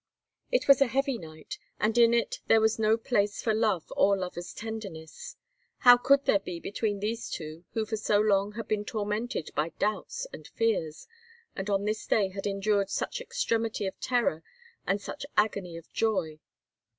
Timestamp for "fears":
10.47-11.07